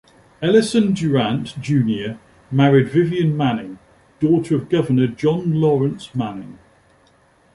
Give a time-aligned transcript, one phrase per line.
[0.41, 2.17] Ellison DuRant, Junior
[2.49, 3.77] married Vivian Manning,
[4.19, 6.57] daughter of Governor John Lawrence Manning.